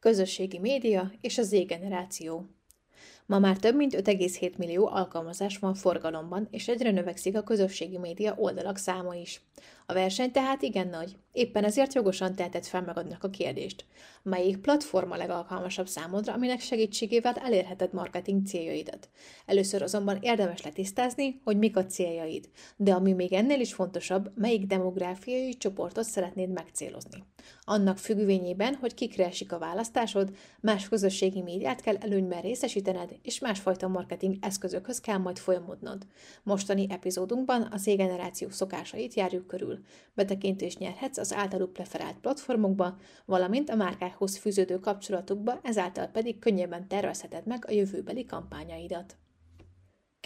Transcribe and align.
Közösségi 0.00 0.58
média 0.58 1.12
és 1.20 1.38
a 1.38 1.42
Z-generáció. 1.42 2.46
Ma 3.26 3.38
már 3.38 3.58
több 3.58 3.74
mint 3.74 3.94
5,7 3.94 4.56
millió 4.56 4.86
alkalmazás 4.86 5.58
van 5.58 5.74
forgalomban, 5.74 6.48
és 6.50 6.68
egyre 6.68 6.90
növekszik 6.90 7.36
a 7.36 7.42
közösségi 7.42 7.98
média 7.98 8.34
oldalak 8.36 8.76
száma 8.76 9.14
is. 9.14 9.40
A 9.90 9.94
verseny 9.94 10.30
tehát 10.30 10.62
igen 10.62 10.88
nagy. 10.88 11.16
Éppen 11.32 11.64
ezért 11.64 11.94
jogosan 11.94 12.34
tehetett 12.34 12.66
fel 12.66 12.82
magadnak 12.82 13.24
a 13.24 13.30
kérdést. 13.30 13.84
Melyik 14.22 14.56
platform 14.56 15.10
a 15.10 15.16
legalkalmasabb 15.16 15.88
számodra, 15.88 16.32
aminek 16.32 16.60
segítségével 16.60 17.34
elérheted 17.34 17.92
marketing 17.92 18.46
céljaidat? 18.46 19.08
Először 19.46 19.82
azonban 19.82 20.18
érdemes 20.20 20.62
letisztázni, 20.62 21.40
hogy 21.44 21.58
mik 21.58 21.76
a 21.76 21.86
céljaid, 21.86 22.48
de 22.76 22.92
ami 22.92 23.12
még 23.12 23.32
ennél 23.32 23.60
is 23.60 23.74
fontosabb, 23.74 24.32
melyik 24.34 24.66
demográfiai 24.66 25.56
csoportot 25.56 26.04
szeretnéd 26.04 26.48
megcélozni. 26.48 27.24
Annak 27.64 27.98
függvényében, 27.98 28.74
hogy 28.74 28.94
kikre 28.94 29.26
esik 29.26 29.52
a 29.52 29.58
választásod, 29.58 30.36
más 30.60 30.88
közösségi 30.88 31.42
médiát 31.42 31.80
kell 31.80 31.96
előnyben 31.96 32.40
részesítened, 32.40 33.16
és 33.22 33.40
másfajta 33.40 33.88
marketing 33.88 34.36
eszközökhöz 34.40 35.00
kell 35.00 35.18
majd 35.18 35.38
folyamodnod. 35.38 36.06
Mostani 36.42 36.86
epizódunkban 36.90 37.68
az 37.70 37.84
generáció 37.84 38.50
szokásait 38.50 39.14
járjuk 39.14 39.46
körül. 39.46 39.77
Betekintést 40.14 40.78
nyerhetsz 40.78 41.18
az 41.18 41.34
általuk 41.34 41.72
preferált 41.72 42.16
platformokba, 42.20 42.96
valamint 43.24 43.70
a 43.70 43.76
márkákhoz 43.76 44.38
fűződő 44.38 44.78
kapcsolatukba, 44.78 45.60
ezáltal 45.62 46.06
pedig 46.06 46.38
könnyebben 46.38 46.88
tervezheted 46.88 47.46
meg 47.46 47.64
a 47.68 47.72
jövőbeli 47.72 48.24
kampányaidat. 48.24 49.16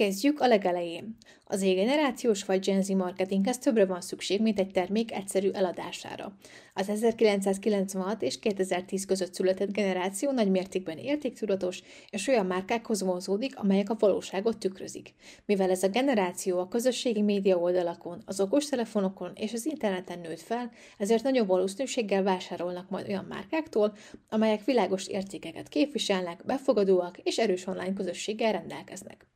Kezdjük 0.03 0.41
a 0.41 0.47
legelején. 0.47 1.17
Az 1.45 1.63
E-generációs 1.63 2.45
vagy 2.45 2.65
Gen 2.65 2.83
Z 2.83 2.89
marketinghez 2.89 3.59
többre 3.59 3.87
van 3.87 4.01
szükség, 4.01 4.41
mint 4.41 4.59
egy 4.59 4.71
termék 4.71 5.13
egyszerű 5.13 5.51
eladására. 5.51 6.37
Az 6.75 6.89
1996 6.89 8.23
és 8.23 8.39
2010 8.39 9.05
között 9.05 9.35
született 9.35 9.73
generáció 9.73 10.31
nagy 10.31 10.51
mértékben 10.51 10.99
értéktudatos, 10.99 11.83
és 12.11 12.29
olyan 12.29 12.47
márkákhoz 12.47 13.03
vonzódik, 13.03 13.59
amelyek 13.59 13.91
a 13.91 13.97
valóságot 13.99 14.59
tükrözik. 14.59 15.15
Mivel 15.47 15.71
ez 15.71 15.83
a 15.83 15.89
generáció 15.89 16.59
a 16.59 16.69
közösségi 16.69 17.23
média 17.23 17.57
oldalakon, 17.57 18.23
az 18.27 18.41
okostelefonokon 18.41 19.33
és 19.35 19.53
az 19.53 19.67
interneten 19.67 20.19
nőtt 20.19 20.41
fel, 20.41 20.71
ezért 20.99 21.23
nagyobb 21.23 21.49
valószínűséggel 21.49 22.23
vásárolnak 22.23 22.91
majd 22.91 23.09
olyan 23.09 23.25
márkáktól, 23.29 23.97
amelyek 24.29 24.65
világos 24.65 25.07
értékeket 25.07 25.69
képviselnek, 25.69 26.45
befogadóak 26.45 27.19
és 27.19 27.39
erős 27.39 27.67
online 27.67 27.93
közösséggel 27.93 28.53
rendelkeznek. 28.53 29.32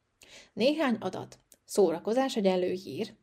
Néhány 0.53 0.97
adat. 1.01 1.39
Szórakozás 1.65 2.37
egyenlő 2.37 2.73
hír. 2.73 3.15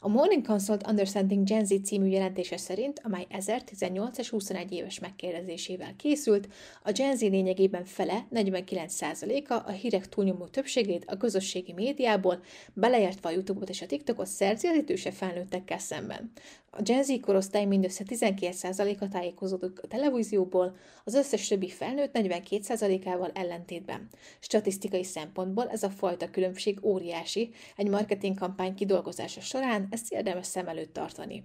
A 0.00 0.08
Morning 0.08 0.46
Consult 0.46 0.86
Understanding 0.86 1.46
Gen 1.46 1.64
Z 1.64 1.82
című 1.82 2.06
jelentése 2.06 2.56
szerint, 2.56 3.00
amely 3.02 3.26
1018 3.28 4.18
és 4.18 4.28
21 4.28 4.72
éves 4.72 4.98
megkérdezésével 4.98 5.96
készült, 5.96 6.48
a 6.82 6.92
Gen 6.92 7.16
Z 7.16 7.20
lényegében 7.20 7.84
fele, 7.84 8.26
49%-a 8.32 9.52
a 9.52 9.70
hírek 9.70 10.08
túlnyomó 10.08 10.46
többségét 10.46 11.04
a 11.06 11.16
közösségi 11.16 11.72
médiából, 11.72 12.42
beleértve 12.72 13.28
a 13.28 13.32
YouTube-ot 13.32 13.68
és 13.68 13.82
a 13.82 13.86
TikTokot 13.86 14.26
szerzi 14.26 14.66
az 14.66 14.76
idősebb 14.76 15.12
felnőttekkel 15.12 15.78
szemben. 15.78 16.32
A 16.76 16.82
Gen 16.82 17.02
Z 17.02 17.20
korosztály 17.20 17.64
mindössze 17.64 18.04
12%-a 18.08 19.08
tájékozódik 19.08 19.82
a 19.82 19.86
televízióból, 19.86 20.76
az 21.04 21.14
összes 21.14 21.48
többi 21.48 21.68
felnőtt 21.68 22.10
42%-ával 22.14 23.30
ellentétben. 23.34 24.08
Statisztikai 24.40 25.04
szempontból 25.04 25.68
ez 25.68 25.82
a 25.82 25.90
fajta 25.90 26.30
különbség 26.30 26.84
óriási, 26.84 27.50
egy 27.76 27.88
marketingkampány 27.88 28.74
kidolgozása 28.74 29.40
során 29.40 29.86
ezt 29.90 30.12
érdemes 30.12 30.46
szem 30.46 30.68
előtt 30.68 30.92
tartani. 30.92 31.44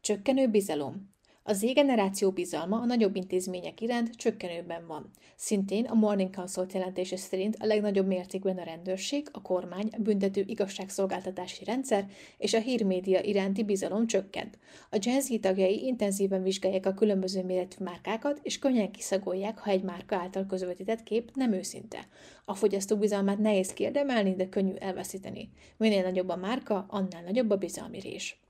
Csökkenő 0.00 0.48
bizalom. 0.48 1.14
A 1.44 1.52
Z-generáció 1.52 2.30
bizalma 2.30 2.80
a 2.80 2.84
nagyobb 2.84 3.16
intézmények 3.16 3.80
iránt 3.80 4.16
csökkenőben 4.16 4.86
van. 4.86 5.10
Szintén 5.36 5.84
a 5.84 5.94
Morning 5.94 6.34
Consult 6.34 6.72
jelentése 6.72 7.16
szerint 7.16 7.56
a 7.58 7.66
legnagyobb 7.66 8.06
mértékben 8.06 8.58
a 8.58 8.62
rendőrség, 8.62 9.28
a 9.32 9.42
kormány, 9.42 9.88
a 9.92 10.00
büntető 10.00 10.44
igazságszolgáltatási 10.46 11.64
rendszer 11.64 12.06
és 12.38 12.54
a 12.54 12.60
hírmédia 12.60 13.20
iránti 13.20 13.64
bizalom 13.64 14.06
csökkent. 14.06 14.58
A 14.90 14.98
Gen 14.98 15.20
Z 15.20 15.40
tagjai 15.40 15.86
intenzíven 15.86 16.42
vizsgálják 16.42 16.86
a 16.86 16.94
különböző 16.94 17.44
méretű 17.44 17.84
márkákat, 17.84 18.40
és 18.42 18.58
könnyen 18.58 18.90
kiszagolják, 18.90 19.58
ha 19.58 19.70
egy 19.70 19.82
márka 19.82 20.16
által 20.16 20.46
közvetített 20.46 21.02
kép 21.02 21.30
nem 21.34 21.52
őszinte. 21.52 22.06
A 22.44 22.54
fogyasztó 22.54 22.96
bizalmát 22.96 23.38
nehéz 23.38 23.72
kérdemelni, 23.72 24.34
de 24.34 24.48
könnyű 24.48 24.74
elveszíteni. 24.74 25.50
Minél 25.76 26.02
nagyobb 26.02 26.28
a 26.28 26.36
márka, 26.36 26.86
annál 26.88 27.22
nagyobb 27.22 27.50
a 27.50 27.56
bizalmi 27.56 28.00
rés. 28.00 28.40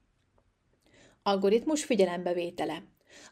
Algoritmus 1.22 1.84
figyelembevétele. 1.84 2.82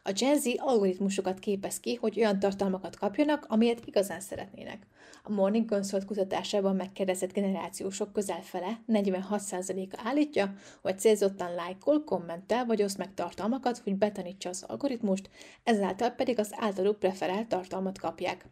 A 0.03 0.11
Gen 0.11 0.39
Z 0.39 0.45
algoritmusokat 0.57 1.39
képez 1.39 1.79
ki, 1.79 1.95
hogy 1.95 2.19
olyan 2.19 2.39
tartalmakat 2.39 2.95
kapjanak, 2.95 3.45
amilyet 3.47 3.85
igazán 3.85 4.19
szeretnének. 4.19 4.87
A 5.23 5.31
Morning 5.31 5.69
Consult 5.69 6.05
kutatásában 6.05 6.75
megkérdezett 6.75 7.33
generációsok 7.33 8.13
közel 8.13 8.41
fele, 8.41 8.81
46%-a 8.87 10.01
állítja, 10.03 10.53
hogy 10.81 10.99
célzottan 10.99 11.53
lájkol, 11.53 12.03
kommentel 12.03 12.65
vagy 12.65 12.83
oszt 12.83 12.97
meg 12.97 13.13
tartalmakat, 13.13 13.77
hogy 13.77 13.95
betanítsa 13.95 14.49
az 14.49 14.63
algoritmust, 14.67 15.29
ezáltal 15.63 16.09
pedig 16.09 16.39
az 16.39 16.53
általuk 16.55 16.99
preferált 16.99 17.47
tartalmat 17.47 17.99
kapják. 17.99 18.45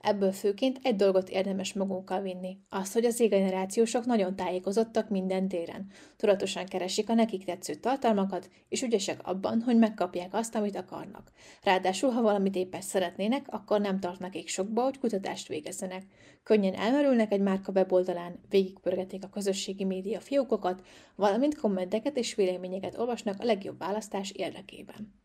Ebből 0.00 0.32
főként 0.32 0.78
egy 0.82 0.96
dolgot 0.96 1.28
érdemes 1.28 1.72
magunkkal 1.72 2.20
vinni, 2.20 2.58
azt, 2.68 2.92
hogy 2.92 3.04
az 3.04 3.16
generációsok 3.16 4.04
nagyon 4.04 4.36
tájékozottak 4.36 5.08
minden 5.08 5.48
téren. 5.48 5.90
Tudatosan 6.16 6.66
keresik 6.66 7.08
a 7.08 7.14
nekik 7.14 7.44
tetsző 7.44 7.74
tartalmakat, 7.74 8.50
és 8.68 8.82
ügyesek 8.82 9.26
abban, 9.26 9.60
hogy 9.60 9.76
megkapják 9.78 10.34
azt, 10.34 10.54
amit 10.54 10.76
akarnak. 10.76 11.32
Ráadásul, 11.62 12.10
ha 12.10 12.22
valamit 12.22 12.56
éppen 12.56 12.80
szeretnének, 12.80 13.46
akkor 13.48 13.80
nem 13.80 14.00
tart 14.00 14.18
nekik 14.18 14.48
sokba, 14.48 14.82
hogy 14.82 14.98
kutatást 14.98 15.48
végezzenek. 15.48 16.02
Könnyen 16.42 16.74
elmerülnek 16.74 17.32
egy 17.32 17.40
márka 17.40 17.72
weboldalán, 17.72 18.40
végigpörgetik 18.48 19.24
a 19.24 19.28
közösségi 19.28 19.84
média 19.84 20.20
fiókokat, 20.20 20.82
valamint 21.16 21.56
kommenteket 21.56 22.16
és 22.16 22.34
véleményeket 22.34 22.98
olvasnak 22.98 23.40
a 23.40 23.44
legjobb 23.44 23.78
választás 23.78 24.30
érdekében. 24.30 25.22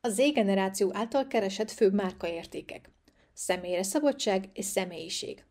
A 0.00 0.08
Z-generáció 0.08 0.90
által 0.94 1.26
keresett 1.26 1.70
fő 1.70 1.90
márkaértékek 1.90 2.90
személyre 3.38 3.82
szabadság 3.82 4.48
és 4.52 4.64
személyiség. 4.64 5.44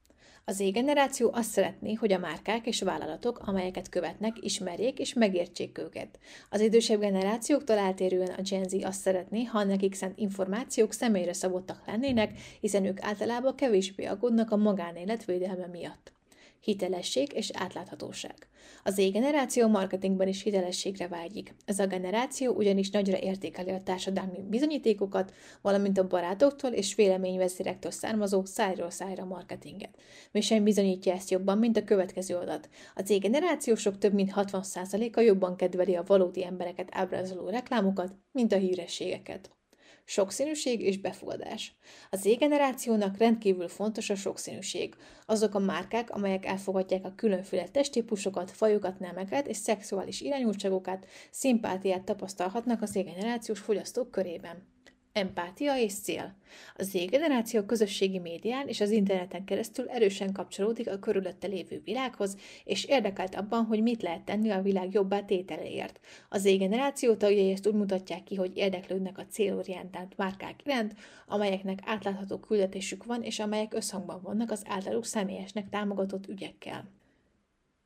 Az 0.46 0.62
E-generáció 0.62 1.30
azt 1.34 1.52
szeretné, 1.52 1.94
hogy 1.94 2.12
a 2.12 2.18
márkák 2.18 2.66
és 2.66 2.82
vállalatok, 2.82 3.40
amelyeket 3.40 3.90
követnek, 3.90 4.36
ismerjék 4.40 5.00
és 5.00 5.14
megértsék 5.14 5.78
őket. 5.78 6.20
Az 6.50 6.62
idősebb 6.62 7.00
generációktól 7.00 7.78
eltérően 7.78 8.34
a 8.38 8.42
Gen 8.50 8.68
Z 8.68 8.74
azt 8.84 9.02
szeretné, 9.02 9.44
ha 9.44 9.64
nekik 9.64 9.94
szent 9.94 10.18
információk 10.20 10.94
személyre 10.94 11.34
szabottak 11.34 11.84
lennének, 11.86 12.40
hiszen 12.60 12.86
ők 12.86 13.02
általában 13.02 13.56
kevésbé 13.56 14.06
aggódnak 14.06 14.52
a 14.52 14.58
magánélet 14.58 15.26
védelme 15.26 15.68
miatt. 15.68 16.17
Hitelesség 16.68 17.34
és 17.34 17.50
átláthatóság. 17.54 18.36
Az 18.84 19.00
E-generáció 19.00 19.68
marketingben 19.68 20.28
is 20.28 20.44
hitelességre 20.44 21.08
vágyik. 21.08 21.56
Ez 21.66 21.80
a 21.80 21.88
generáció 21.88 22.54
ugyanis 22.54 22.90
nagyra 22.90 23.20
értékeli 23.20 23.72
a 23.72 23.84
társadalmi 23.84 24.40
bizonyítékokat, 24.50 25.34
valamint 25.62 25.98
a 25.98 26.08
barátoktól 26.08 26.72
és 26.72 26.96
véleményvezérektől 26.96 27.92
származó 27.92 28.46
szájról 28.46 28.90
szájra 28.90 29.26
marketinget. 29.26 29.98
Mi 30.32 30.42
sem 30.42 30.64
bizonyítja 30.64 31.14
ezt 31.14 31.32
jobban, 31.32 31.58
mint 31.58 31.78
a 31.78 31.84
következő 31.84 32.36
adat. 32.36 32.70
Az 32.96 33.12
E-generációsok 33.12 33.98
több 33.98 34.14
mint 34.14 34.32
60%-a 34.36 35.20
jobban 35.20 35.56
kedveli 35.56 35.96
a 35.96 36.04
valódi 36.06 36.46
embereket 36.46 36.90
ábrázoló 36.92 37.50
reklámokat, 37.50 38.14
mint 38.32 38.54
a 38.54 38.58
hírességeket. 38.58 39.57
Sokszínűség 40.10 40.82
és 40.82 41.00
befogadás. 41.00 41.76
Az 42.10 42.22
Z-generációnak 42.22 43.18
rendkívül 43.18 43.68
fontos 43.68 44.10
a 44.10 44.16
sokszínűség. 44.16 44.96
Azok 45.26 45.56
a 45.56 45.60
márkák, 45.60 46.10
amelyek 46.10 46.46
elfogadják 46.46 47.06
a 47.06 47.14
különféle 47.16 47.68
testtípusokat, 47.68 48.52
fajokat, 48.52 49.00
nemeket 49.00 49.48
és 49.48 49.58
szexuális 49.58 50.22
irányultságokat, 50.22 51.06
szimpátiát 51.32 52.04
tapasztalhatnak 52.04 52.82
az 52.82 52.90
Z-generációs 52.90 53.60
fogyasztók 53.60 54.12
körében. 54.12 54.77
Empátia 55.18 55.78
és 55.78 55.94
cél. 55.94 56.36
A 56.76 56.84
Z-generáció 56.84 57.62
közösségi 57.64 58.20
médián 58.20 58.68
és 58.68 58.82
az 58.82 58.92
interneten 58.92 59.46
keresztül 59.46 59.90
erősen 59.90 60.34
kapcsolódik 60.34 60.90
a 60.90 61.00
körülötte 61.00 61.48
lévő 61.48 61.82
világhoz, 61.86 62.38
és 62.64 62.86
érdekelt 62.86 63.36
abban, 63.36 63.66
hogy 63.66 63.82
mit 63.82 64.02
lehet 64.02 64.22
tenni 64.22 64.50
a 64.50 64.62
világ 64.62 64.94
jobbá 64.94 65.20
tételeért. 65.20 66.00
A 66.30 66.38
Z-generáció 66.38 67.16
tagjai 67.16 67.52
ezt 67.52 67.68
úgy 67.68 67.74
mutatják 67.74 68.24
ki, 68.24 68.36
hogy 68.36 68.58
érdeklődnek 68.58 69.18
a 69.18 69.26
célorientált 69.26 70.18
márkák 70.18 70.62
iránt, 70.66 70.96
amelyeknek 71.28 71.80
átlátható 71.86 72.40
küldetésük 72.40 73.06
van, 73.06 73.24
és 73.24 73.40
amelyek 73.40 73.74
összhangban 73.74 74.22
vannak 74.22 74.52
az 74.52 74.64
általuk 74.68 75.06
személyesnek 75.06 75.70
támogatott 75.70 76.28
ügyekkel. 76.28 76.90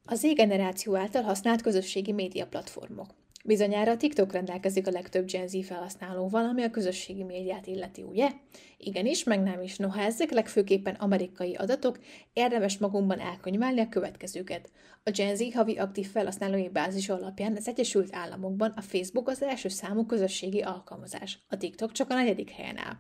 Az 0.06 0.20
Z-generáció 0.20 0.96
által 0.96 1.24
használt 1.24 1.62
közösségi 1.62 2.12
média 2.12 2.48
platformok. 2.48 3.21
Bizonyára 3.44 3.98
TikTok 3.98 4.32
rendelkezik 4.32 4.88
a 4.88 4.92
legtöbb 4.92 5.26
Gen 5.26 5.48
Z 5.48 5.66
felhasználóval, 5.66 6.46
ami 6.46 6.64
a 6.64 6.70
közösségi 6.70 7.24
médiát 7.24 7.68
illeti, 7.68 8.02
ugye? 8.02 8.32
Igenis, 8.78 9.24
meg 9.24 9.42
nem 9.44 9.62
is. 9.62 9.78
Noha 9.78 10.02
ezek 10.02 10.32
legfőképpen 10.32 10.94
amerikai 10.94 11.56
adatok, 11.56 12.00
érdemes 12.34 12.78
magunkban 12.78 13.20
elkönyvelni 13.20 13.80
a 13.80 13.90
következőket. 13.90 14.70
A 15.04 15.12
Gen 15.12 15.36
Z 15.36 15.54
havi 15.54 15.78
aktív 15.78 16.08
felhasználói 16.08 16.70
bázis 16.70 17.10
alapján 17.10 17.56
az 17.56 17.68
Egyesült 17.68 18.16
Államokban 18.16 18.74
a 18.76 18.82
Facebook 18.82 19.28
az 19.28 19.42
első 19.42 19.70
számú 19.70 20.06
közösségi 20.06 20.62
alkalmazás, 20.62 21.40
a 21.48 21.58
TikTok 21.58 21.92
csak 21.92 22.10
a 22.10 22.14
negyedik 22.14 22.50
helyen 22.50 22.78
áll. 22.78 22.98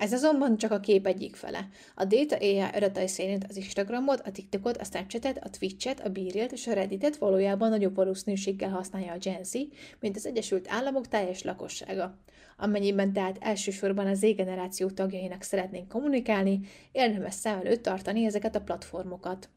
Ez 0.00 0.12
azonban 0.12 0.56
csak 0.56 0.70
a 0.70 0.80
kép 0.80 1.06
egyik 1.06 1.36
fele. 1.36 1.68
A 1.94 2.04
Data 2.04 2.36
AI 2.36 2.58
adatai 2.58 3.06
szerint 3.06 3.44
az 3.48 3.56
Instagramot, 3.56 4.20
a 4.20 4.30
TikTokot, 4.30 4.76
a 4.76 4.84
Snapchatet, 4.84 5.44
a 5.44 5.50
Twitchet, 5.50 6.00
a 6.00 6.08
Beerilt 6.08 6.52
és 6.52 6.66
a 6.66 6.72
Redditet 6.72 7.16
valójában 7.16 7.70
nagyobb 7.70 7.94
valószínűséggel 7.94 8.70
használja 8.70 9.12
a 9.12 9.18
Gen 9.18 9.44
Z, 9.44 9.52
mint 10.00 10.16
az 10.16 10.26
Egyesült 10.26 10.66
Államok 10.68 11.08
teljes 11.08 11.42
lakossága. 11.42 12.18
Amennyiben 12.56 13.12
tehát 13.12 13.38
elsősorban 13.40 14.06
a 14.06 14.14
Z-generáció 14.14 14.90
tagjainak 14.90 15.42
szeretnénk 15.42 15.88
kommunikálni, 15.88 16.60
érdemes 16.92 17.34
szem 17.34 17.58
előtt 17.58 17.82
tartani 17.82 18.24
ezeket 18.24 18.56
a 18.56 18.60
platformokat. 18.60 19.48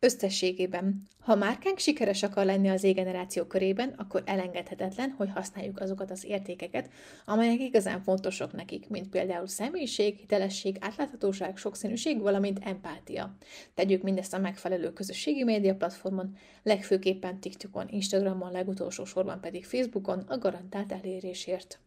Összességében, 0.00 1.08
ha 1.18 1.34
márkánk 1.34 1.78
sikeres 1.78 2.22
akar 2.22 2.44
lenni 2.44 2.68
az 2.68 2.84
égeneráció 2.84 3.44
körében, 3.44 3.94
akkor 3.96 4.22
elengedhetetlen, 4.26 5.10
hogy 5.10 5.30
használjuk 5.34 5.80
azokat 5.80 6.10
az 6.10 6.24
értékeket, 6.24 6.90
amelyek 7.24 7.60
igazán 7.60 8.02
fontosak 8.02 8.52
nekik, 8.52 8.88
mint 8.88 9.08
például 9.08 9.46
személyiség, 9.46 10.16
hitelesség, 10.16 10.76
átláthatóság, 10.80 11.56
sokszínűség, 11.56 12.20
valamint 12.20 12.58
empátia. 12.62 13.36
Tegyük 13.74 14.02
mindezt 14.02 14.34
a 14.34 14.38
megfelelő 14.38 14.92
közösségi 14.92 15.44
média 15.44 15.74
platformon, 15.74 16.36
legfőképpen 16.62 17.40
TikTokon, 17.40 17.88
Instagramon, 17.88 18.52
legutolsó 18.52 19.04
sorban 19.04 19.40
pedig 19.40 19.64
Facebookon 19.64 20.18
a 20.18 20.38
garantált 20.38 20.92
elérésért. 20.92 21.80